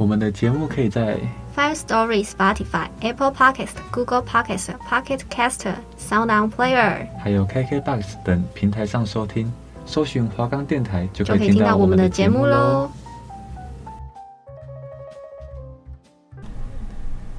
[0.00, 1.18] 我们的节目可以在
[1.54, 9.52] Five Story、Spotify、Apple Podcast、Google Podcast、Pocket Caster、Sound On Player，还有 KKBox 等平台上收听。
[9.84, 12.90] 搜寻华冈电台就可以听到我们的节目喽。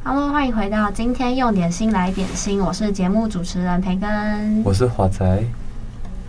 [0.03, 5.25] Hello，欢迎回到今天用点心来点心，我是节目主持人培根，我是华仔，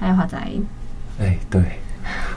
[0.01, 0.39] 还有华仔。
[1.21, 1.63] 哎，对，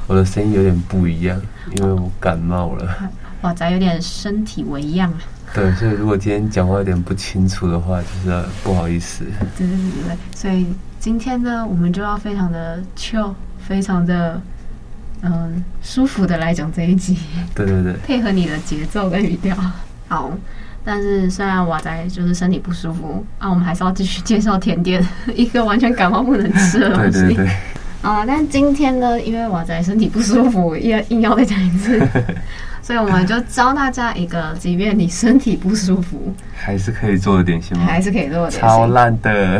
[0.05, 1.41] 我的声音有点不一样，
[1.77, 2.94] 因为我感冒了。
[3.45, 5.20] 华仔有点身体微恙啊。
[5.53, 9.23] 对，所以如果今天讲话有点不清楚的话，就是不好意思。
[9.58, 10.66] 对对对对，所以
[11.00, 13.33] 今天呢，我们就要非常的 chill，
[13.66, 14.42] 非常的
[15.22, 17.17] 嗯舒服的来讲这一集。
[17.53, 19.55] 对对对， 配合你的节奏跟语调。
[20.09, 20.30] 好，
[20.83, 27.11] 但是虽然华仔就是身体不舒服啊，我们还是要继续介绍甜点， 一个完全感冒不能吃的东西。
[27.11, 27.50] 对对对。
[28.06, 32.00] 啊，但今天呢，因为华仔身体不舒服， 硬硬要再讲一次。
[32.84, 37.83] 所以我们就教大家一个，即便你身体不舒服， 还是可以做的点心吗？
[37.88, 38.59] 还是可以做的点心。
[38.61, 39.59] 超烂的，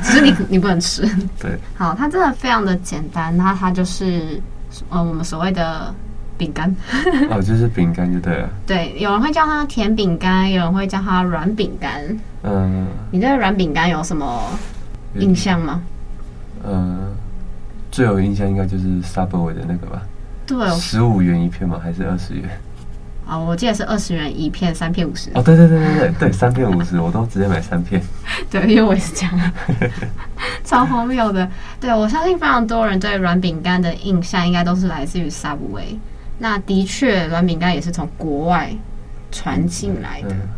[0.00, 1.02] 只是你你不能吃。
[1.40, 4.40] 对，好，它真的非常的简单，那它就是
[4.90, 5.92] 呃我们所谓的
[6.38, 6.72] 饼干。
[7.30, 8.48] 哦，就是饼干就对了。
[8.64, 12.00] 对，有人会叫它甜饼干，有人会叫它软饼干。
[12.44, 14.40] 嗯，你对软饼干有什么
[15.18, 15.82] 印象吗？
[16.64, 17.12] 嗯，
[17.90, 20.02] 最有印象应该就是 Subway 的那个吧。
[20.46, 21.80] 对，十五元一片吗？
[21.82, 22.48] 还是二十元？
[23.26, 25.30] 啊、哦，我记得是二十元一片，三片五十。
[25.34, 28.02] 哦，对对对对对对，三片五十，我都直接买三片。
[28.50, 29.52] 对，因为我也是这样，
[30.64, 31.48] 超荒谬的。
[31.78, 35.96] 对，我相信非常多人对软饼干的印象，应该都是来自于 Subway。
[36.38, 38.72] 那的确，软饼干也是从国外
[39.30, 40.30] 传进来的。
[40.30, 40.48] 嗯嗯、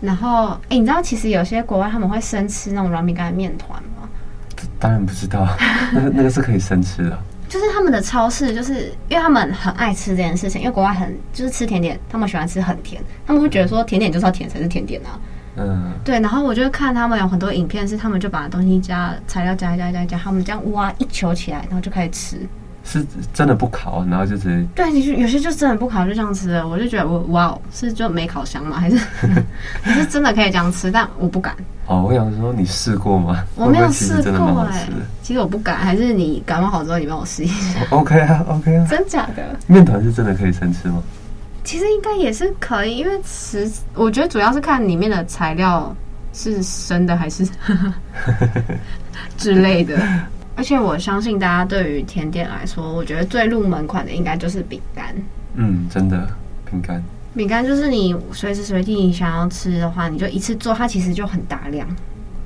[0.00, 3.95] 然后，哎，你知道其实有些国外他们会生吃那种软饼干的面团吗？
[4.78, 5.48] 当然不知道，
[5.92, 7.18] 那个那个是可以生吃的。
[7.48, 15.18] 就是他们的超市，就是因为他们很爱吃这件事情，因为国外很就是吃甜点，他们喜欢吃很甜，他们会觉得说甜点就是要甜才是甜点啊。
[15.56, 16.18] 嗯，对。
[16.18, 22.48] 然后我就看他们有很多影片，是他们就把东西加材料加一加一加一加，他们这样挖一球起来，然后就开始吃。
[22.86, 23.04] 是
[23.34, 26.66] 真的不烤，然后就直接对，你有些就真的不烤，就这样吃了。
[26.66, 28.78] 我就觉得我哇，是就没烤箱吗？
[28.78, 28.96] 还是
[29.82, 30.90] 还是真的可以这样吃？
[30.90, 31.54] 但我不敢。
[31.86, 33.44] 哦，我想说你试过吗？
[33.56, 34.88] 我没有试过哎、欸，
[35.22, 35.76] 其实我不敢。
[35.78, 37.80] 还是你感冒好之后，你帮我试一下。
[37.90, 39.42] OK 啊，OK 啊， 真假的？
[39.66, 41.02] 面团是真的可以生吃吗？
[41.64, 45.94] 其实应该也是可以，因为吃我觉得主要是看里面的材料
[46.32, 47.44] 是生的还是
[49.36, 49.98] 之类的。
[50.56, 55.14] 而且我相信大家对于甜点来说，我觉得最入门款的应该就是饼干。
[55.54, 56.26] 嗯，真的，
[56.70, 57.02] 饼干。
[57.34, 61.86] 饼干就是你随时随地你想要吃的话，你就一次做，它其实就很大量。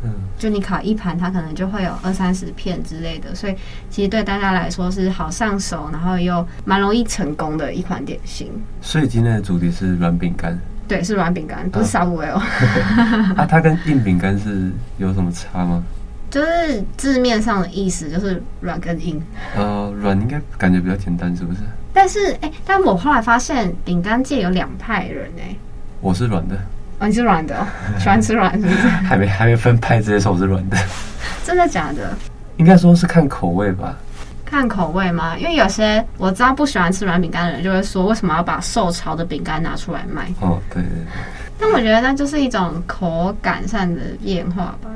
[0.03, 3.55] 嗯，就你烤一盘，它可能就会有二三十片之类的，所以
[3.91, 8.51] 其实对大家来说是好上手，然后又蛮容易成功的一款点心。
[8.81, 10.59] 所以今天的主题是软饼干。
[10.89, 12.43] 对，是软饼干，不是 Subway 哦。
[13.39, 15.81] 啊，它跟硬饼干是有什么差吗？
[16.31, 19.21] 就是字面上的意思，就是软跟硬。
[19.57, 21.61] 呃，软应该感觉比较简单，是不是？
[21.93, 25.57] 但是，哎、欸，但我后来发现，饼干界有两派人，哎。
[26.01, 26.57] 我是软的。
[27.01, 27.67] 哦，你是软的，
[27.99, 28.89] 喜欢吃软是不是？
[29.05, 30.77] 还没还没分派，直接说我是软的。
[31.45, 32.17] 真的假的？
[32.59, 33.97] 应该说是看口味吧。
[34.45, 35.37] 看口味吗？
[35.37, 40.29] 因为有些我知道不喜欢吃软饼干的人，就会说为什么要把受潮的饼干拿出来卖？
[40.41, 41.07] 哦，对对对。
[41.59, 44.91] 但我觉得那就是一种口感上的变化吧。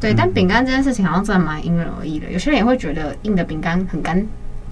[0.00, 2.30] 对，但饼干这件事情好像真的蛮因人而异的。
[2.30, 4.24] 有些人也会觉得硬的饼干很干。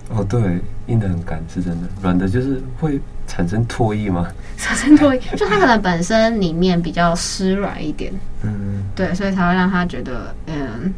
[0.09, 4.29] 哦，对，硬的很干是真的，软的就是会产生唾液吗？
[4.57, 8.13] 产生唾液， 就它可能本身里面比较湿软一点。
[8.43, 10.95] 嗯，对，所以才会让他觉得嗯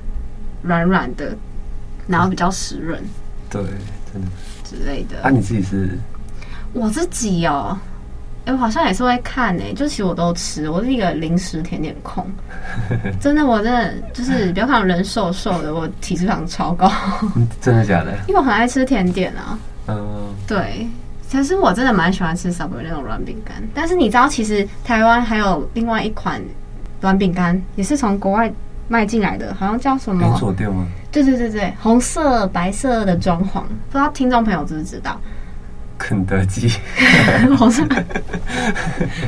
[0.60, 1.34] 软软的，
[2.06, 3.02] 然后比较湿润。
[3.48, 3.62] 对，
[4.12, 4.28] 真的
[4.62, 5.22] 之类的。
[5.22, 5.98] 啊，你自己是？
[6.74, 7.78] 我自己哦。
[8.52, 12.26] 我好像也是会看诶、欸，就其实我都吃，我是一个零食甜点控，
[13.20, 16.90] 真的，我真的就是不要看人瘦瘦的，我体脂肪超高，
[17.60, 18.12] 真的假的？
[18.26, 19.58] 因为我很爱吃甜点啊，
[19.88, 20.88] 嗯，对，
[21.28, 26.40] 其实我真的蛮喜欢吃 Subway 那种软饼干，但是你知道，其实台湾还有另外一款
[27.00, 28.50] 软饼干，也是从国外
[28.88, 30.22] 卖进来的，好像叫什么？
[30.22, 30.86] 连锁店吗？
[31.10, 35.20] 对对对对，红色白色的装潢，不知道听众朋友知不知道？
[35.98, 36.70] 肯德基，
[37.60, 37.84] 我是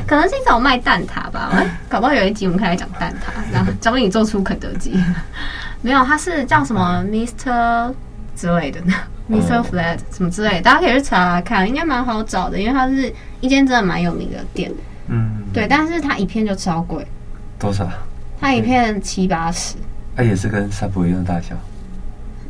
[0.07, 1.51] 肯德基找我卖蛋挞吧？
[1.89, 4.97] 搞不好有一集我们可以来讲蛋挞，然后教你做出肯德基。
[5.83, 7.93] 没有，它是叫什么 Mister
[8.35, 8.93] 之类的呢
[9.29, 14.71] ，Mister Flat 什么之类的，大家可以去查查看，应该蛮好找的，因为它是一间真的蛮有名的店。
[15.07, 17.05] 嗯，对，但是它一片就超贵，
[17.59, 17.89] 多少？
[18.39, 19.75] 它一片七八十，
[20.15, 21.55] 它也是跟 Subway 一样大小，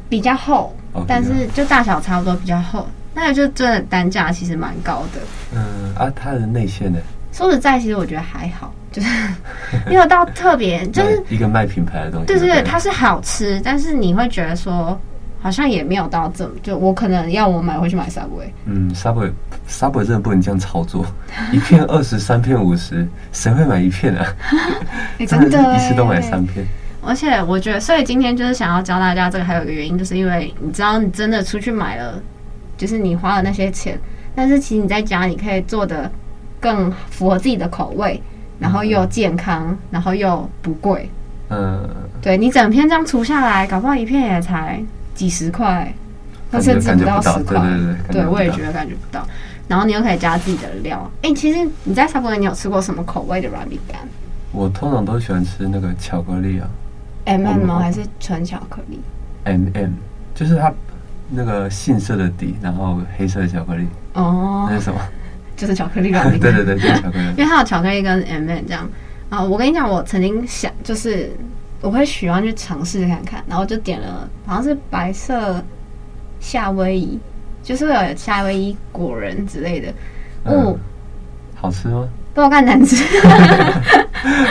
[0.08, 2.88] 比较厚，哦但是就大小差不多，比较厚。
[3.14, 5.20] 那个就真的单价其实蛮高的。
[5.54, 7.00] 嗯啊，它的内馅呢？
[7.34, 9.08] 说实在，其实我觉得还好，就是
[9.88, 12.26] 没有到特别，就是一个卖品牌的东西。
[12.28, 15.00] 对对对，它是好吃，但是你会觉得说，
[15.42, 18.52] 好像也没有到这么，就我可能要我买回去买 Subway。
[18.66, 19.32] 嗯，Subway
[19.70, 21.06] Subway 真的不能这样操作，
[21.54, 24.26] 一片二十，三片五十，谁会买一片啊？
[25.20, 26.66] 欸、真的，一次都买三片。
[27.04, 32.22] 而且我觉得，所以今天就是想要教大家这个，还有一个原因，就是因为你知道，你真的出去买了。
[32.82, 33.96] 就是你花了那些钱，
[34.34, 36.12] 但是其实你在家你可以做的
[36.60, 38.20] 更符合自己的口味，
[38.58, 41.08] 然后又健康，嗯、然后又不贵。
[41.50, 41.88] 嗯，
[42.24, 44.84] 对，你整片这样除下来，搞不好一片也才
[45.14, 45.94] 几十块，
[46.52, 47.60] 或甚至不到十块。
[47.60, 49.28] 对对对，对我也觉得感觉不到。
[49.68, 51.08] 然后你又可以加自己的料。
[51.18, 54.00] 哎、欸，其实你在 Subway 你有吃过什么口味的软饼干？
[54.52, 56.68] 我通常都喜欢吃那个巧克力啊
[57.26, 57.78] ，M M 吗？
[57.78, 59.00] 还是纯巧克力
[59.44, 59.92] ？M M，
[60.34, 60.74] 就是它。
[61.34, 65.00] 那个杏色的底，然后黑色的巧克力哦，那是什么？
[65.56, 66.40] 就是巧克力软饼。
[66.42, 67.26] 对对对，就是巧克力。
[67.30, 68.90] 因为它有巧克力跟 M&M 这样
[69.30, 69.42] 啊。
[69.42, 71.32] 我跟你讲，我曾经想，就是
[71.82, 75.64] 我会喜欢去尝试看看，然后就点了，好像是白色
[76.40, 77.20] 夏威夷，
[77.64, 79.90] 就是会有夏威夷果仁之类的。
[80.46, 80.80] 哦、嗯，
[81.56, 82.08] 好吃吗？
[82.34, 82.96] 不好看，难吃。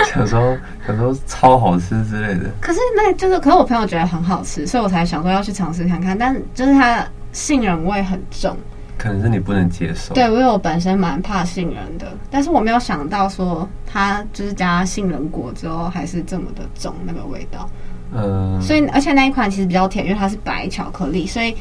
[0.06, 0.56] 想说，
[0.86, 2.50] 想说超好吃之类的。
[2.60, 6.18] 可是那就是，可是我朋友觉得很好吃，所以我才想说要去尝试看看。
[6.18, 8.56] 但就是它杏仁味很重，
[8.98, 10.12] 可能是你不能接受。
[10.12, 17.70] 对，因为我本身蛮怕杏仁的，但是我没有想到说它就是加杏仁果之后还是这么的重那个味道。
[18.12, 21.56] 嗯，所以而且那一款其实比较甜，因为它是白巧克力，所以。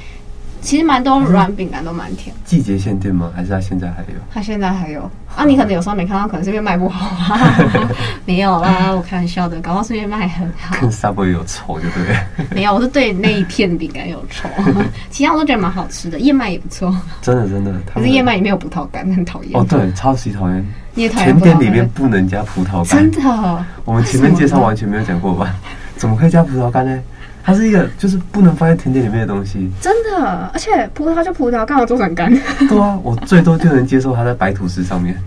[0.62, 2.36] 其实蛮多软饼干都蛮甜。
[2.46, 3.32] 季节限定吗？
[3.36, 4.20] 还是它现在还有？
[4.34, 5.46] 它现在还有啊！
[5.46, 7.40] 你可能有时候没看到，可能是因为卖不好啊。
[8.26, 10.76] 没有啦，我开玩笑的，搞不好是因为卖很好。
[10.80, 12.46] 跟 Subway 有仇，对不对？
[12.56, 14.50] 没有，我是对那一片饼干有仇。
[15.10, 16.96] 其他我都觉得蛮好吃的，燕麦也不错。
[17.22, 19.60] 真的真的，可是燕麦里面有葡萄干，很讨厌。
[19.60, 20.66] 哦，对，超级讨厌。
[20.94, 21.40] 你也讨厌？
[21.40, 23.10] 甜点里面不能加葡萄干。
[23.10, 23.66] 真的？
[23.86, 25.56] 我们前面介绍完全没有讲过吧？
[25.96, 27.02] 怎么可以加葡萄干呢？
[27.50, 32.32] 它是一个就是不能放在甜点里面的东西，真的，而且葡萄就葡萄，干嘛做成干？
[32.70, 35.20] 对啊， 我最多就能接受它在白吐司上面，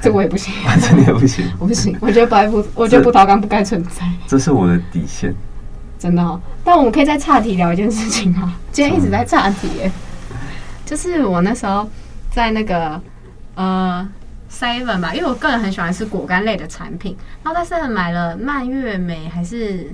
[0.00, 5.32] 这我也不行，这你也不行， 我不行，我觉得白葡，我觉得葡萄干不该存在，这是我的底线，
[6.00, 6.40] 真的、哦。
[6.64, 8.54] 但我们可以再岔题聊一件事情吗？
[8.72, 9.92] 今天一直在岔题耶，
[10.84, 11.88] 就是我那时候
[12.32, 13.00] 在那个
[13.54, 14.08] 呃
[14.50, 19.88] Seven 吧，因为我个人很喜欢吃果干类的产品，然后在 Seven 买了蔓越莓还是。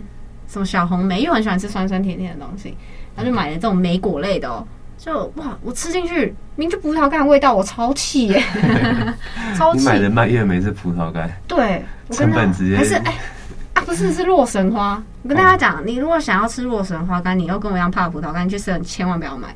[0.48, 2.76] 什么小红莓，因很喜欢吃酸酸甜甜的东西，
[3.14, 4.66] 然后就买了这种莓果类的哦。
[4.96, 8.42] 就哇，我吃进去，明明就葡萄干味道，我超气耶！
[9.56, 9.78] 超气！
[9.78, 11.30] 你买的蔓越莓是葡萄干？
[11.46, 13.14] 对，成本直接还是哎、欸、
[13.74, 15.00] 啊，不是是洛神花。
[15.22, 19.54] 我跟大家讲，你如果想要吃洛神花干，你又跟我一样怕葡萄干，你去吃，你千万不要买，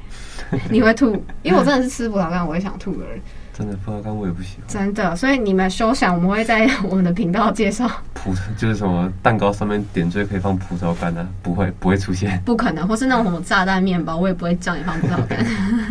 [0.71, 1.21] 你会吐。
[1.43, 3.21] 因为我真的是吃葡萄干我会想吐的人。
[3.57, 15.45] 真的葡萄干我也不喜欢，真的，所以你们休想，我们会在我们的频道介绍葡，就是什么蛋糕上面点缀可以放葡萄干啊，不会不会出现，不可能，或是那种什么炸弹面包，我也不会叫你放葡萄干。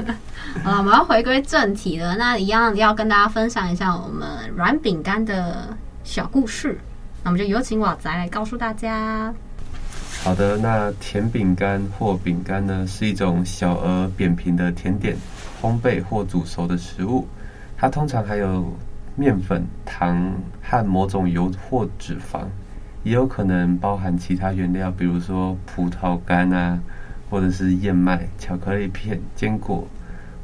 [0.64, 5.70] 好了，我们要回归正题了，那一样要跟大家分享一下我们软饼干的
[6.04, 6.78] 小故事，
[7.24, 9.32] 那我们就有请瓦仔来告诉大家。
[10.24, 15.16] 好的，那甜饼干或饼干呢，是一种小而扁平的甜点，
[15.62, 17.28] 烘焙或煮熟的食物。
[17.82, 18.72] 它通常还有
[19.16, 22.42] 面粉、糖和某种油或脂肪，
[23.02, 26.80] 也有可能包含其他原料，比如说葡萄干啊，
[27.28, 29.88] 或者是燕麦、巧克力片、坚果，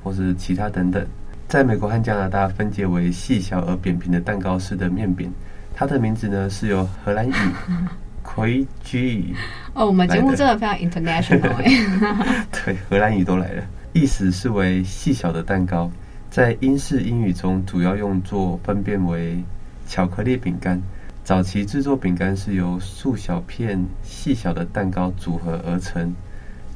[0.03, 1.05] 或是其他等等。
[1.47, 5.31] 在美国和加拿大分解为细小而扁平的蛋糕式的面饼，
[5.75, 7.33] 它的名字呢是由荷兰语
[8.25, 9.35] “Koekje”
[9.75, 11.53] 哦，我们节目真的非常 international
[12.65, 13.63] 对，荷兰语都来了，
[13.93, 15.91] 意思是为细小的蛋糕。
[16.37, 19.43] 在英式英语中，主要用作分辨为
[19.87, 20.79] 巧克力饼干。
[21.23, 26.13] 早期制作饼干是由数小片细小的蛋糕组合而成。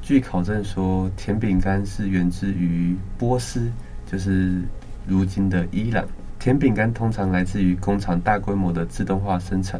[0.01, 3.71] 据考证说，甜饼干是源自于波斯，
[4.07, 4.63] 就是
[5.05, 6.03] 如今的伊朗。
[6.39, 9.79] 甜饼干通常来自于工厂大规模的自动化生产，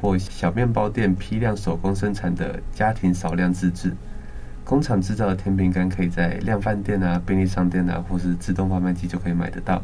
[0.00, 3.92] 或小面包店批量手工生产的家庭少量自制。
[4.66, 9.80] 工厂制造的甜饼干可以在量贩店啊、便利商店啊，或是自动贩卖机就可以买得到。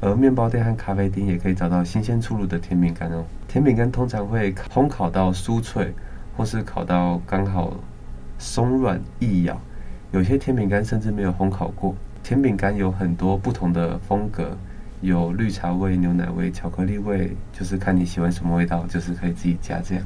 [0.00, 3.24] 而面包店和咖啡厅也可以找到新鲜出炉的甜饼干哦。
[3.46, 5.94] 甜饼干通常会烘烤到酥脆，
[6.36, 7.76] 或是烤到刚好
[8.38, 9.56] 松软易咬。
[10.10, 11.94] 有些甜饼干甚至没有烘烤过。
[12.24, 14.58] 甜饼干有很多不同的风格，
[15.00, 20.04] 有绿茶味、牛奶味、巧克力味，就是看你喜欢什么味道，就是可以自己加这样。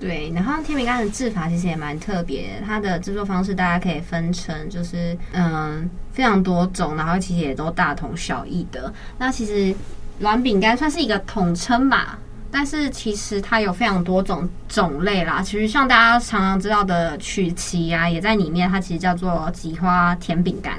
[0.00, 8.92] 对，然后甜饼干的制法其实也蛮特别，它的制作方式大家可以分成就是嗯非常多种，然后其实也都大同小异的。
[9.18, 9.74] 那其实
[10.20, 12.18] 软饼干算是一个统称吧，
[12.50, 15.42] 但是其实它有非常多种种类啦。
[15.42, 20.78] 其实像大家常常知道的曲奇啊，也在里面，它其实叫做挤花甜饼干。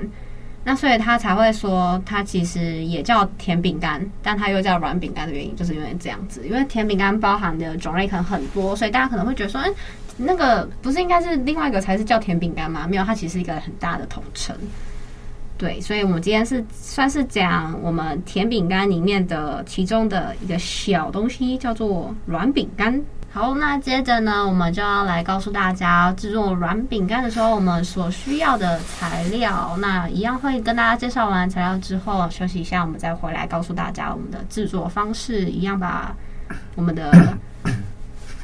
[0.64, 6.46] 那所以它才会说，它其实也叫甜饼干，但它又叫软饼干的原因，就是因为这样子。
[6.46, 9.70] 因为甜饼干包含的种类可能很多，所以大家可能会觉得说，哎，
[10.18, 12.86] 那个不是应该是另外一个才是叫甜饼干吗？
[12.88, 14.56] 没有，它其实是一个很大的统称。
[15.58, 23.02] 对，所以我们今天是算是讲我们甜饼干里面的其中的一个小东西，叫做软饼干。
[23.32, 29.78] 好，那接着呢，我们就要来告诉大家制作软饼干的时候，我们所需要的材料。
[29.80, 35.46] 那一样会跟大家介绍完材料之后，休息一下，我们再回来告诉大家我们的制作方式。
[35.46, 36.12] 一样把
[36.74, 37.12] 我们的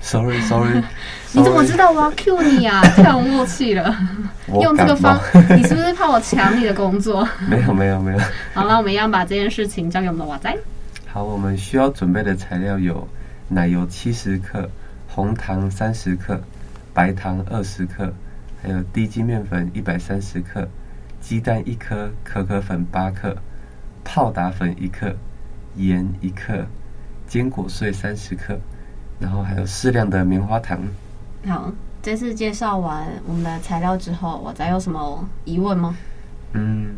[0.01, 0.79] ，sorry sorry，
[1.33, 2.81] 你怎么知道我要 cue 你啊？
[2.95, 3.93] 太有默契了，
[4.61, 5.19] 用这个方，
[5.57, 7.27] 你是不是怕我抢你的工作？
[7.49, 8.19] 没有没有没有。
[8.53, 10.55] 好，那我们一样把这件事情交给我们的瓦仔。
[11.11, 13.05] 好，我们需要准备的材料有。
[13.47, 14.69] 奶油七十克，
[15.07, 16.41] 红糖三十克，
[16.93, 18.11] 白糖二十克，
[18.61, 20.67] 还有低筋面粉一百三十克，
[21.21, 23.37] 鸡蛋一颗，可可粉八克，
[24.03, 25.15] 泡打粉一克，
[25.75, 26.65] 盐一克，
[27.27, 28.57] 坚果碎三十克，
[29.19, 30.79] 然后还有适量的棉花糖。
[31.45, 31.71] 好，
[32.01, 35.95] 这次介绍完我们的材料之后，我再有什么疑问吗？
[36.53, 36.95] 嗯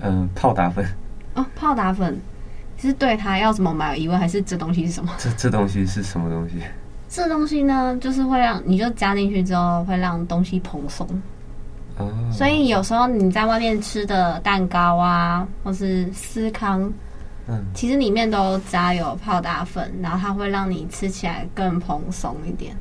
[0.00, 0.86] 嗯、呃，泡打粉。
[1.34, 2.20] 哦，泡打粉。
[2.88, 5.12] 是对它要怎么买有疑问，还是这东西是什么？
[5.18, 6.56] 这这东西是什么东西？
[7.08, 11.06] 这东西呢，就是会让你就加进去之后，会让东西蓬松。
[11.96, 12.08] 哦。
[12.32, 16.92] 所以有时候你在外面吃的蛋糕啊，或是司康，
[17.48, 22.76] 嗯，其实里面都加有泡打粉，然后它会让你吃起来更蓬松一点。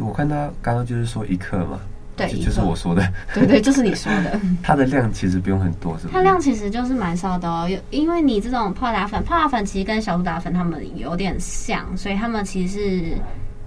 [0.00, 1.78] 我看他刚刚就是说一克嘛。
[2.30, 3.06] 对，就是我说的。
[3.34, 4.40] 对对，就是你说的。
[4.62, 6.10] 它的量其实不用很多，是吧？
[6.12, 13.16] 它量其实就是蛮少的哦，有因为你这种泡打粉，泡打粉其实跟小苏打粉它们有点像，所以它们其实是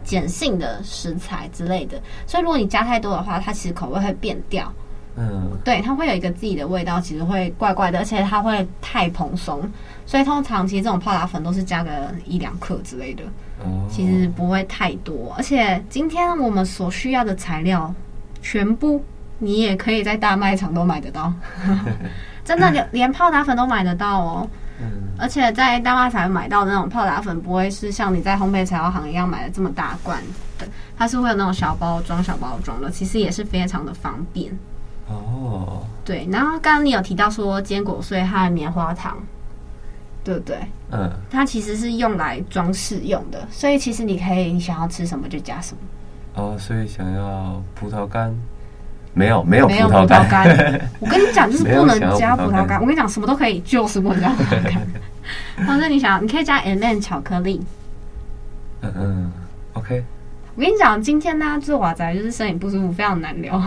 [0.05, 2.01] 碱性的食材之类的。
[2.27, 4.71] 所以如果你加太多的话，它其实口味会变掉。
[5.17, 9.61] 嗯，对，它会有一个自己的味道，其实会怪怪的，而且它会太蓬松。
[10.05, 13.23] 所以通常其实这种泡打粉都是加个一两克之类的，
[13.63, 15.33] 哦，其实不会太多。
[15.37, 17.93] 而且今天我们所需要的材料。
[18.45, 19.03] 全部
[19.39, 21.33] 你也可以在大卖场都买得到，
[22.45, 24.47] 真的连连 泡打粉都买得到哦。
[25.17, 30.21] 而且在大卖场买到的那种泡打粉，不会是像你在烘焙材料行一样买的这么大罐
[30.59, 34.51] 的，它是会有那种小包装、小包装的，其实也是非常的方便。
[35.07, 36.27] 哦，对。
[36.31, 39.17] 然后刚刚你有提到说坚果碎和棉花糖，
[40.23, 40.57] 对不对？
[40.91, 41.09] 嗯。
[41.31, 45.79] 它其实是用来装饰用的，所以其实你可以，你想要吃什么就加什么。
[46.35, 48.33] 哦，所以想要葡萄干，
[49.13, 50.47] 没有没有葡萄干。
[50.99, 52.79] 我跟你讲，就是不能加葡萄干。
[52.81, 54.81] 我跟你讲，什么都可以，就是不能加葡萄干。
[55.65, 57.61] 反正你想，你可以加 M&M 巧克力。
[58.81, 59.31] 嗯嗯
[59.73, 60.03] ，OK。
[60.55, 63.61] 我跟你讲，今天呢，做瓦仔就是身体不舒服，非常难聊。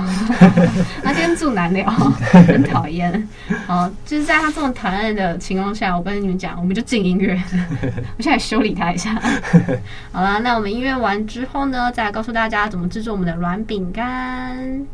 [1.05, 1.87] 他今天住难聊，
[2.49, 3.29] 很讨厌。
[3.67, 7.39] 好，就是在他这么讨厌的情况下，我跟你们讲，我们就进音乐。
[8.17, 9.15] 我现在修理他一下。
[10.13, 14.87] 好了，那我们音乐完之后呢，再来告诉大家怎么制作我们的软饼干。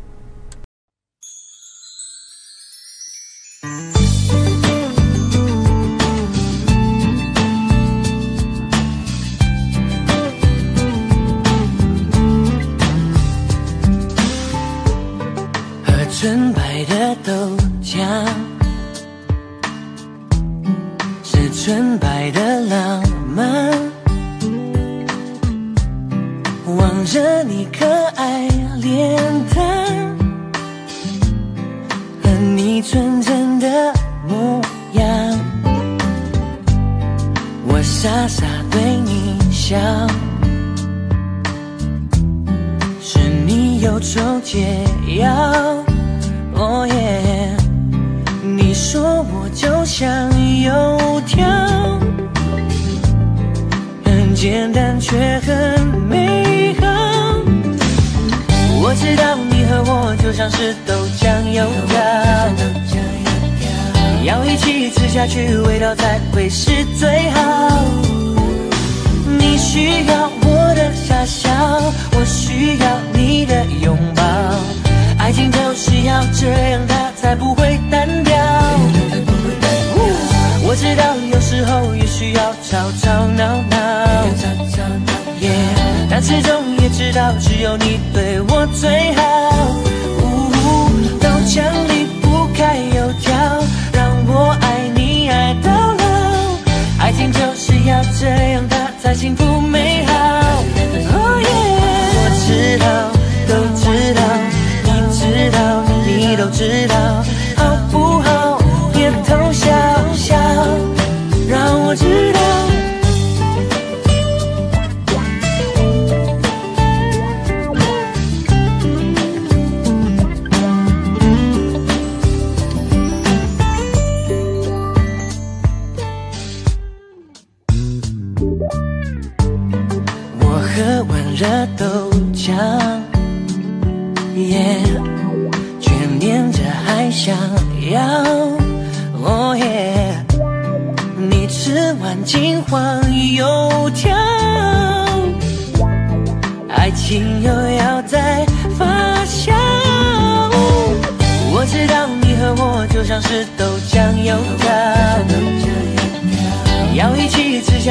[16.27, 17.31] 纯白的豆
[17.83, 18.03] 浆，
[21.23, 23.71] 是纯白的浪漫。
[26.77, 28.47] 望着你可爱
[28.81, 29.15] 脸
[29.53, 30.17] 蛋，
[32.23, 33.93] 和你纯真的
[34.27, 34.59] 模
[34.93, 35.05] 样，
[37.67, 39.77] 我傻傻对你笑，
[42.99, 44.83] 是你忧愁解
[45.19, 45.84] 药。
[49.97, 50.11] 像
[50.61, 51.47] 油条，
[54.03, 56.85] 很简单却很美好。
[58.81, 60.13] 我知道你和我。
[60.21, 61.97] 就像是豆浆油条，
[64.25, 67.85] 要一起吃下去，味道才会是最好。
[69.39, 71.49] 你需要我的傻笑，
[72.11, 74.21] 我需要你的拥抱，
[75.19, 78.24] 爱情就是要这样，它才不会单
[82.17, 83.75] 需要吵吵闹闹。
[86.09, 89.21] 但始终也知道，只有你对我最好。
[90.21, 90.23] 呜，
[91.19, 93.35] 豆浆离不开油条，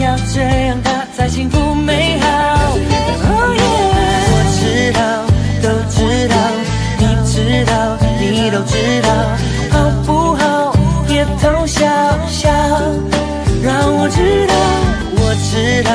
[0.00, 2.26] 要这样，它才幸福美好。
[4.30, 5.00] 我知道，
[5.62, 6.34] 都知道，
[6.98, 9.08] 你知道，你都知道，
[9.70, 10.72] 好不好？
[11.06, 11.84] 别偷笑
[12.28, 12.48] 笑，
[13.62, 14.54] 让我知道，
[15.16, 15.90] 我知道，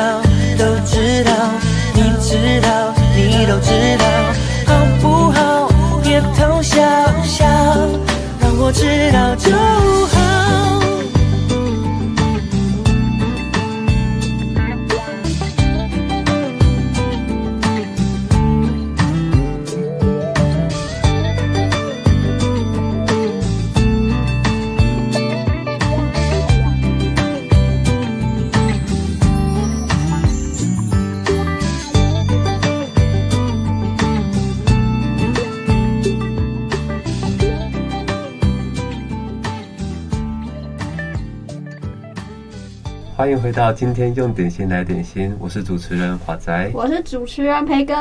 [43.54, 47.96] 到今天用点心来点心，我是主持人华仔，我是主持人培根。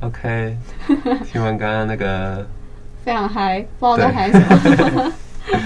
[0.00, 0.56] OK，
[1.30, 2.44] 听完刚刚那个
[3.04, 4.40] 非常嗨，不知道在嗨什
[4.90, 5.12] 么。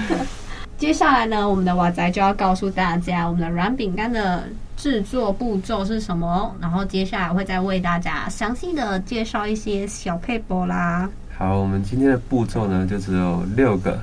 [0.77, 4.43] 接下来呢，我们的华仔就要告诉大家我们的软饼干的
[4.75, 11.09] 制作步骤是什么，然后接下来会再为大家详细的介绍一些小撇步啦。
[11.37, 13.97] 好，我们今天的步骤呢就只有六个。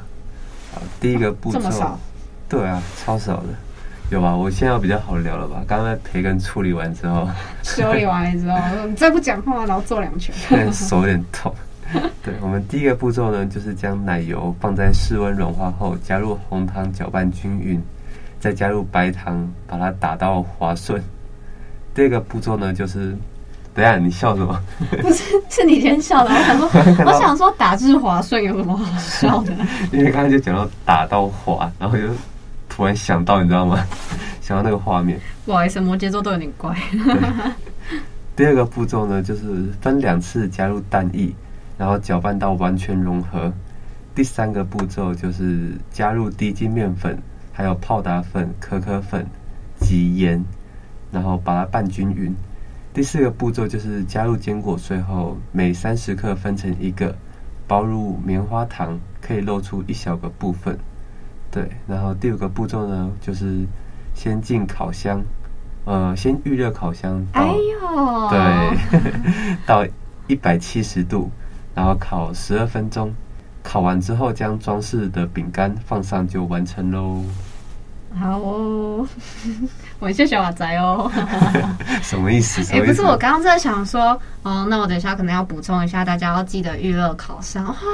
[0.73, 2.01] 好，第一个步骤，这么少？
[2.49, 3.49] 对啊，超少的。
[4.11, 4.37] 有吧？
[4.37, 5.64] 我现在要比较好聊了吧？
[5.66, 7.29] 刚刚培根处理完之后，
[7.62, 11.53] 处理完了之后，你 再不讲话，然后做两拳，现在手有点痛。
[12.23, 17.83] 对，我们第一个步骤呢，就是将奶油放在室温软化后，加入红糖搅拌均匀，
[18.38, 21.03] 再加入白糖，把它打到滑顺。
[21.95, 23.16] 第二个步骤呢，就是，
[23.75, 24.61] 等下你笑什么？
[25.01, 26.31] 不是，是你先笑的。
[26.33, 26.71] 我想说，
[27.07, 29.53] 我想说打至滑顺有什么好笑的？
[29.92, 32.05] 因为刚才就讲到打到滑，然后就。
[32.77, 33.83] 突然想到，你知道吗？
[34.43, 35.19] 想到那个画面。
[35.47, 36.77] 不好意思，摩羯座都有点怪。
[38.37, 41.33] 第二个步骤呢，就是分两次加入蛋液，
[41.79, 43.51] 然后搅拌到完全融合。
[44.15, 47.19] 第三个步骤就是加入低筋面粉，
[47.51, 49.27] 还有泡打粉、可可粉
[49.81, 50.45] 及盐，
[51.11, 52.31] 然后把它拌均匀。
[52.93, 57.17] 第四个步骤就是加入坚果碎后，每三十克分成一个，
[57.67, 60.79] 包入棉花糖，可以露出一小个部分。
[61.51, 63.65] 对，然后第五个步骤呢，就是
[64.15, 65.23] 先进烤箱，
[65.85, 69.87] 呃，先预热烤箱到，哎呦，对， 到
[70.27, 71.31] 一百七十度，
[71.75, 73.13] 然后烤十二分钟，
[73.63, 77.23] 烤完之后将装饰的饼干放上就完成喽。
[78.19, 79.07] 好哦，
[80.01, 81.11] 我谢谢瓦仔哦。
[82.01, 82.63] 什么意思？
[82.73, 87.65] 哎、欸，不是，我刚刚在想说，哦，那我等一下可能要补充一下，大家要记得预热烤箱。
[87.67, 87.87] 哈，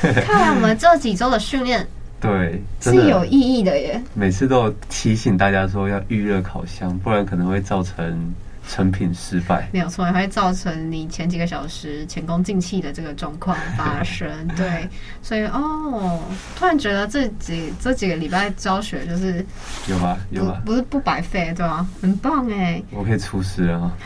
[0.00, 1.86] 看来我们这几周的训练，
[2.20, 4.02] 对，是有意义的耶。
[4.14, 8.34] 每次都有提醒大家说要预热烤箱，不然可能会造成。
[8.68, 14.28] 成品失败没有错，也会造成你前几个小时前功尽弃的这个状况发生。
[14.58, 14.88] 对，
[15.22, 16.20] 所以哦，
[16.56, 19.46] 突然觉得这几这几个礼拜教学就是
[19.86, 21.86] 有吧有吧，不是不白费，对吧？
[22.02, 23.96] 很棒哎，我可以出师了，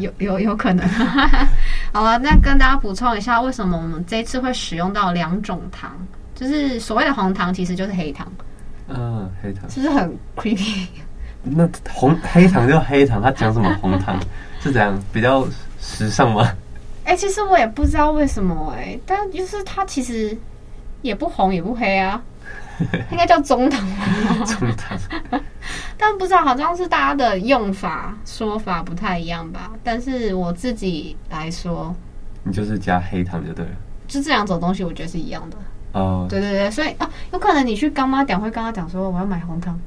[0.00, 0.84] 有有有可能。
[1.94, 5.96] 好了，那跟大家补充一下，为什么我们这一次会使用到两种糖？
[6.40, 8.26] 就是所谓的红糖，其实就是黑糖。
[8.88, 10.86] 嗯，黑糖是不是很 creepy？
[11.42, 14.18] 那红黑糖就黑糖，他讲什么红糖
[14.58, 15.46] 是怎样比较
[15.78, 16.50] 时尚吗？
[17.04, 20.34] 哎、欸，其实我也不知道为什么哎、欸，但就是它其实
[21.02, 22.22] 也不红也不黑啊，
[23.12, 23.86] 应该叫中糖。
[24.46, 24.98] 中糖，
[25.98, 29.72] 但不知道好像是大家的用法说法不太一样吧。
[29.84, 31.94] 但是我自己来说，
[32.44, 33.72] 你就是加黑糖就对了。
[34.08, 35.56] 就这两种东西，我觉得是一样的。
[35.92, 39.78] 哦，对对对，所以啊，有可能你去干妈讲会跟他讲说我要买红糖。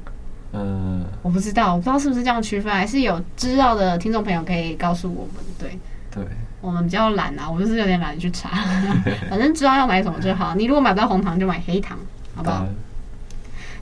[0.52, 5.42] 嗯，我不知道，我不知道是不是这样区分，还是有知道的听众朋友可以告诉我们。
[5.58, 5.76] 对，
[6.12, 6.24] 对，
[6.60, 8.50] 我们比较懒啊，我就是有点懒得去查，
[9.28, 10.54] 反正知道要买什么就好。
[10.54, 11.98] 你如果买不到红糖，就买黑糖，
[12.36, 12.64] 好不好？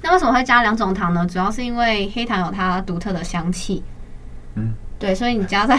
[0.01, 1.27] 那为什么会加两种糖呢？
[1.27, 3.83] 主要是因为黑糖有它独特的香气。
[4.55, 5.77] 嗯，对，所以你家在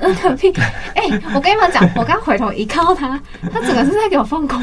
[0.00, 0.52] 那个屁，
[0.94, 3.20] 哎、欸，我跟你们讲，我刚回头一看到他，
[3.52, 4.62] 他整个是在给我放空，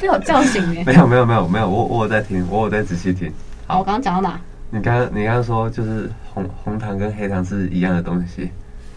[0.00, 0.84] 被我叫醒的。
[0.86, 3.32] 没有，没有，没有，没有，我我有在听，我有在仔细听。
[3.66, 4.38] 好，我刚刚讲到哪？
[4.70, 8.52] 你刚刚你刚刚说就是红红糖跟黑糖是一样的东西，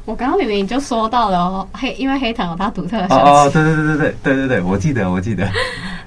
[0.07, 3.25] 我刚刚明明就说到了哦，黑因为黑糖有它独特的香气。
[3.25, 5.45] 哦哦，对对对对对对对对，我记得我记得，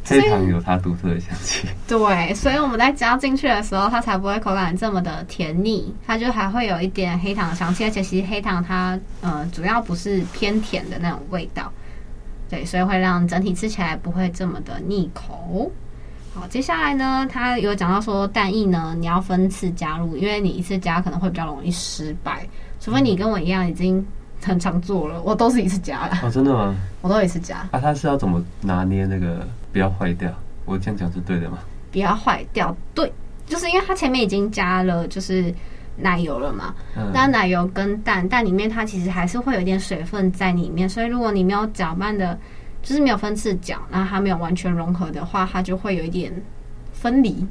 [0.07, 1.69] 黑糖有它独特的香气。
[1.87, 11.71] 对，所以我们在加进去的时候，它才不会口感这么的甜腻，它就还会有一点黑糖的香气，而且其实黑糖它呃主要不是偏甜的那种味道，
[12.49, 15.71] 对，所以会让整体吃起来不会这么的腻口。
[16.33, 22.47] 好，接下来呢，他有讲到说蛋液呢，你要分次加入，因为你一次加可能会比较容易失败，
[22.81, 24.05] 除非你跟我一样已经
[24.43, 26.19] 很常做了，我都是一次加了。
[26.23, 26.75] 哦，真的吗？
[27.03, 27.59] 我都一次加。
[27.71, 30.33] 啊，他是要怎么拿捏那个不要坏掉？
[30.65, 31.59] 我这样讲是对的吗？
[31.93, 33.13] 不要坏掉，对，
[33.47, 35.55] 就是因为它前面已经加了就是
[35.97, 42.39] 奶油了嘛，嗯、那奶油跟蛋，蛋里面它其实还是会有一点水分在里面，所以如果你没有搅拌的。
[42.83, 46.33] 就是没有分次搅，然后它没有完全融合的话，它就会有一点
[46.95, 47.47] 分离，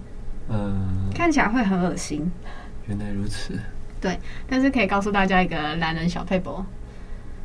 [0.49, 2.27] 嗯，看起来会很恶心。
[2.87, 3.53] 原来如此。
[4.01, 6.65] 对，但是可以告诉大家一个懒人小配博，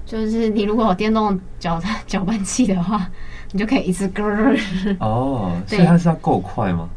[0.06, 3.10] 就是你如果有电动搅搅拌器的话，
[3.52, 4.24] 你就可以一次咯。
[5.00, 6.88] 哦，所以它是要够快吗？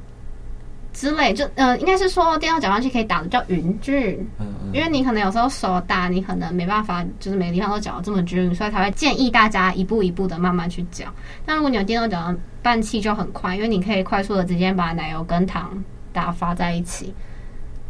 [0.94, 11.06] 之类，就呃，应该是说电动搅拌器可以打的叫匀均，嗯，因为你可能有时候手打，你可能没办法，就是每个地方都搅得这么均匀，所以才会建议大家一步一步的慢慢去搅。
[11.46, 15.72] 那如果你有电动搅拌器就很快，因为你可以快速的直接把奶油跟糖
[16.12, 17.14] 打发在一起。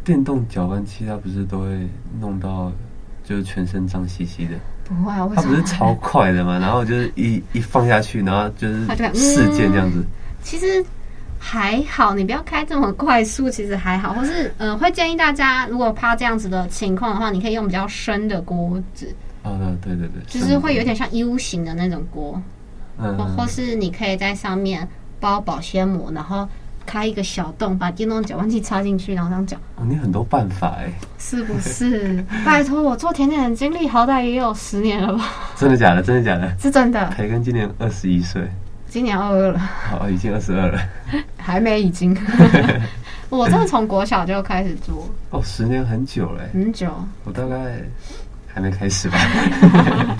[0.08, 1.86] 电动搅拌器它不是都会
[2.18, 2.72] 弄到
[3.22, 4.52] 就是全身脏兮兮的？
[4.84, 6.56] 不会啊，它不是超快的吗？
[6.60, 9.98] 然后就是一一放下去，然后就是四件这样子。
[9.98, 10.06] 嗯、
[10.42, 10.82] 其实。
[11.40, 14.12] 还好，你不要开这么快速，其实还好。
[14.12, 19.14] 或是，嗯、呃，会建议大家，如果怕这样子的情况的话，你可以用比较深的锅子。
[19.44, 22.42] 哦，对对对，就是会有点像 U 型的那种锅。
[22.98, 23.16] 嗯。
[23.36, 24.86] 或是你可以在上面
[25.20, 26.46] 包保鲜膜，然后
[26.88, 29.56] 开一个小洞，把电动搅拌器插进去，然后这样搅。
[29.76, 30.90] 哦，你很多办法哎。
[31.18, 32.24] 是不是？
[32.46, 35.24] 拜托，我做甜点的经历好歹也有十年了吧？
[35.54, 36.02] 真的假的？
[36.02, 36.50] 真的假的？
[36.58, 37.06] 是真的。
[37.08, 38.42] 培根今年二十一岁。
[38.88, 40.80] 今年二二了，好，已经二十二了，
[41.36, 42.16] 还没已经。
[43.28, 46.90] 我真的从国小就开始做，哦，十年很久嘞，很久。
[47.24, 47.82] 我大概
[48.46, 49.18] 还没开始吧，
[49.60, 50.16] 大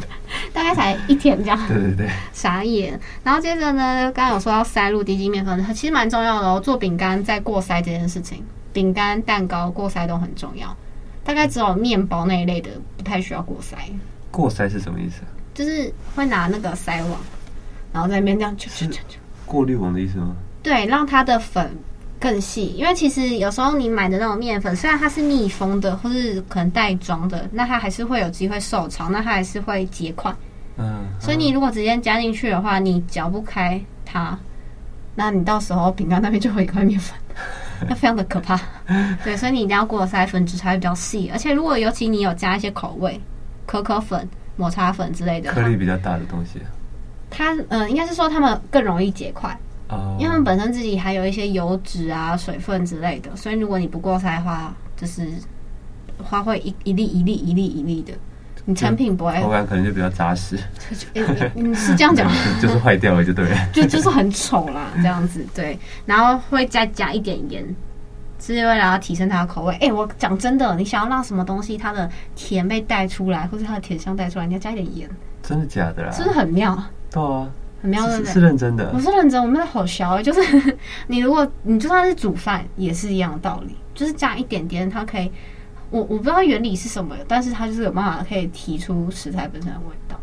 [0.69, 1.59] 概才一天这样。
[1.69, 2.99] 对对对，傻眼。
[3.23, 6.61] 然后接着呢，刚刚有说要塞入低筋面粉，其实蛮重要的哦。
[6.61, 10.77] 做饼干再过筛这件事情，饼干、蛋糕过筛都很重要。
[11.25, 13.77] 大概只有面包那一类的不太需要过筛。
[14.31, 15.23] 过筛是什么意思？
[15.55, 17.21] 就是会拿那个筛网。
[17.93, 18.99] 然后在那边这样就就就
[19.47, 20.37] 过滤网的意思吗？
[20.63, 21.71] 对，让它的粉
[22.21, 22.67] 更细。
[22.77, 30.35] 因为其实有时候你买的那种面粉，虽然它是密封的，或是可能袋装的，那它还是会有机会受潮，那它还是会结块。
[30.79, 31.05] 嗯。
[31.21, 34.39] 所以你如果直接加进去的话，你搅不开它，
[35.15, 37.19] 那你到时候饼干那边就会一块面粉，
[37.89, 38.59] 那非常的可怕。
[39.23, 41.29] 对，所以你一定要过筛，粉质才会比较细。
[41.33, 43.21] 而且如果尤其你有加一些口味，
[43.67, 46.61] 可可粉、抹茶粉之类的，颗粒比较大的东西。
[47.31, 49.55] 它嗯、呃，应该是说它们更容易结块，
[49.89, 55.29] 哦，因为他们本身自己还有一些油脂啊、水分之类的，所以如果你不过筛的话，就是
[56.23, 58.15] 花会一一粒一粒一粒一粒的，
[58.69, 60.59] 你成品不会口感可能就比较扎实。
[61.15, 61.23] 你
[61.55, 67.65] 你是这样讲， 就是坏掉了就对了， 就就是很丑啦，这样子对，然后会再加一点盐。
[68.39, 69.73] 是为了要提升它的口味。
[69.77, 75.09] 哎、欸，我讲真的，你想要让什么东西它的甜被带出来，或者它的甜香带出来，你要加一点盐。
[75.43, 76.13] 真的假的啦？
[76.13, 76.81] 是不是很妙？
[77.11, 77.49] 对啊，
[77.83, 78.33] 很妙，对不对？
[78.35, 78.93] 是认真的。
[78.95, 80.77] 我是认真，我们的好小， 就是
[81.07, 85.33] 你如果你就算是煮饭，也是一样的道理，就是加一点点，它可以，
[85.91, 90.19] 我我不知道原理是什么，但是它就是有办法可以提出食材本身的味道。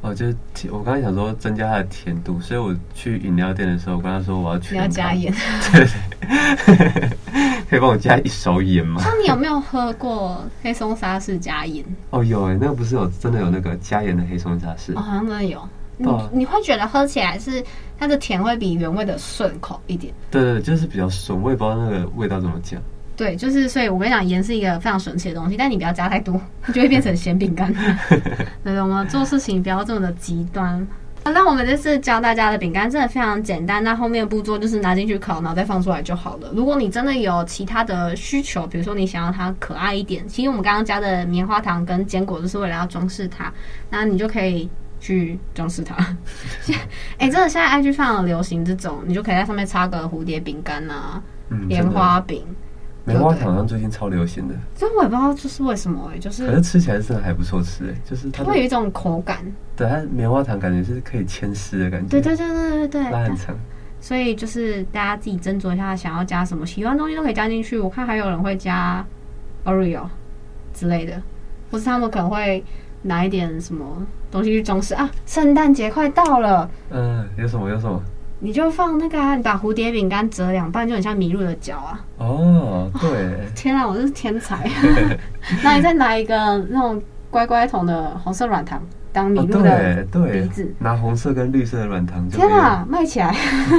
[0.00, 0.36] 哦，就是
[0.70, 5.34] 我刚才想说增加它的甜度，所以我去饮料店的时候，我跟他说我要去，你要加盐，
[5.72, 5.88] 对，
[7.68, 9.02] 可以帮我加一勺盐吗？
[9.04, 11.84] 那你有没有喝过黑松沙士加盐？
[12.10, 14.92] 哦，有哎，那个不是有真的有那个加盐的黑松沙士？
[14.94, 15.68] 哦，好像真的有。
[16.00, 17.60] 你你会觉得喝起来是
[17.98, 20.14] 它的甜会比原味的顺口一点？
[20.30, 22.80] 对对，就是比较顺，我也不知道那个味道怎么讲。
[23.18, 27.74] 对，就是所以，我跟你讲，盐是一个非常神奇的东西，但你不要加太多，它 就会变成咸饼干。
[28.62, 30.86] 对，我们做事情不要这么的极端。
[31.24, 36.50] 那我们这次教大家的饼干真的非常简单，那后面的步骤就是拿进去烤，然后再放出来就好了。
[36.54, 43.52] 如果你真的有其他的需求，比如说你想要它可爱一点，其实我们刚刚加的棉花糖跟坚果就是为了要装饰它，
[43.90, 45.96] 那你就可以去装饰它。
[47.18, 51.20] 哎、欸，真的现在 IG 非常流行这种，你就可以在上面插个蝴蝶饼干啊，
[51.68, 52.42] 莲、嗯、花饼。
[53.08, 59.38] 棉花糖好像最近超流行的，所以我也不知道这是为什么哎、欸，就是可是吃起来真的还不错吃哎、欸，就是它会有一种口感，
[59.76, 63.56] 对，它棉花糖感觉是可以牵丝的感觉，对对对对对对，拉很长，
[64.00, 67.78] 所以就是大家自己斟酌一下，想要加什么，喜欢东西都可以加进去。
[67.78, 69.04] 我看还有人会加
[69.64, 70.06] Oreo
[70.72, 71.20] 之类的，
[71.70, 72.62] 或是他们可能会
[73.02, 75.10] 拿一点什么东西去装饰啊。
[75.26, 78.02] 圣诞节快到了，嗯，有什么有什么？
[78.40, 82.00] 你就放那个、啊，你把蝴蝶饼干折两半，就很像麋鹿的脚啊！
[82.18, 84.70] 哦，对， 天啊，我是天才！
[85.62, 88.80] 那你再拿一个那种乖乖桶的红色软糖
[89.12, 93.32] 当麋鹿的鼻子，哦，拿红色跟绿色的软糖，天啊，卖起来！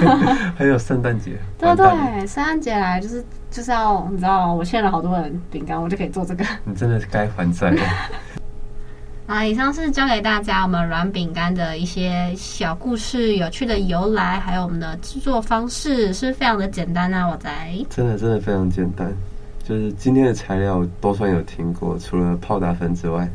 [0.58, 6.44] 还有圣诞节，对对，圣诞节来就是就是要你知道，我欠了好多人饼干，我就可以做这个。
[6.66, 7.82] 你真的是该还债了。
[9.30, 17.28] 啊，以上是教给大家我们软饼干的一些小故事、有趣的由来，还有我们的制作方式，是非常的简单啊！
[17.30, 19.16] 我在真的真的非常简单，
[19.64, 23.30] 就是今天的材料都算有听过，除了泡打粉之外。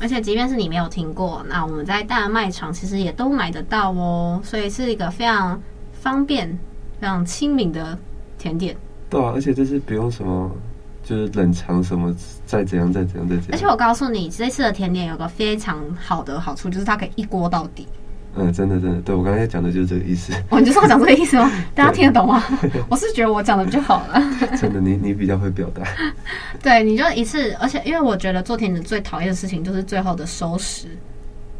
[0.00, 5.60] 而且即便是你没有听过，那我们在大卖场其实也都买得到哦，所以是一个非常
[5.92, 6.48] 方便、
[6.98, 7.98] 非常亲民的
[8.38, 8.74] 甜点。
[9.10, 10.50] 对啊，而且这是不用什么。
[11.02, 12.14] 就是冷藏什么，
[12.46, 13.52] 再怎样再怎样再怎样。
[13.52, 17.86] 而且我告诉你，这次的甜点有个非常好的好处，就是它可以一锅到底。
[18.36, 20.32] 嗯，真的真的，对我刚才讲的就是这个意思。
[20.50, 21.50] 哦，你就是要讲这个意思吗？
[21.74, 22.40] 大家听得懂吗？
[22.88, 24.22] 我是觉得我讲的比较好了。
[24.56, 25.82] 真的，你你比较会表达。
[26.62, 30.86] 对，你就一次，而且因为我觉得做甜点最讨厌的事情就是最后的收拾。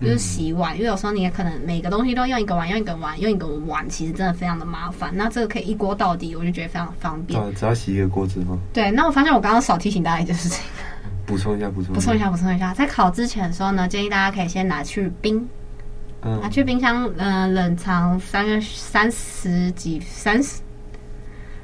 [0.01, 5.11] 就是洗碗，因为有时候你也可能每个东西都用一个碗，用一个碗，用一个碗，其实真的非常的麻烦。
[5.15, 7.39] 那这个可以一锅到底，我就觉得非常方便。
[7.55, 8.59] 只要洗一个锅子吗？
[8.73, 8.91] 对。
[8.91, 10.65] 那我发现我刚刚少提醒大家一件事情。
[11.27, 11.95] 补充一下，补充。
[11.95, 15.47] 补充一下，补充一下，在烤之前的时候呢，建议大家可以先拿去冰，
[16.23, 20.61] 嗯、拿去冰箱，嗯、呃，冷藏三个三十几三十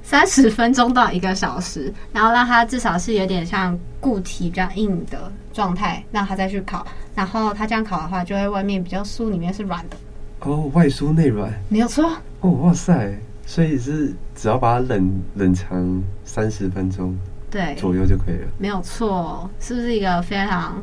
[0.06, 6.86] 三十分钟到一个小时，然后让它至少是有点像固体比较硬的状态，让它再去烤。
[7.12, 9.96] 然后它这样烤的话，就会外面比较酥，里面是软的。
[10.42, 12.08] 哦，外酥内软，没有错。
[12.40, 13.18] 哦，哇塞！
[13.44, 17.18] 所以是只要把它冷冷藏三十分钟，
[17.50, 18.46] 对左右就可以了。
[18.58, 20.80] 没有错，是不是一个非常？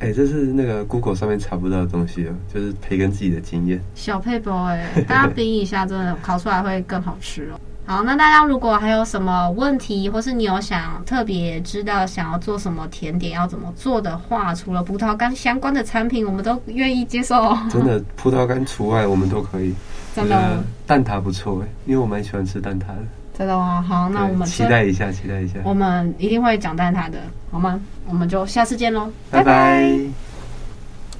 [0.00, 3.80] 哎，这是那个 Google 上面查不到的东西哦，就是培根自己的经验。
[3.94, 7.60] 小撇步哎，大家冰一下，真的烤出来会更好吃哦。
[7.84, 17.56] 好，那大家如果还有什么问题，或是你有想特别知道想要做什么甜点要怎么做的话，除了葡萄干相关的产品，我们都愿意接受。
[17.70, 19.74] 真的， 葡萄干除外，我们都可以。
[20.14, 22.98] 真的，蛋挞不错哎，因为我蛮喜欢吃蛋挞的。
[23.36, 23.82] 真的吗？
[23.82, 25.54] 好，那我们期待一下，期待一下。
[25.64, 27.18] 我们一定会讲蛋挞的，
[27.50, 27.80] 好吗？
[28.06, 29.44] 我们就下次见喽，拜拜。
[29.44, 30.31] 拜拜。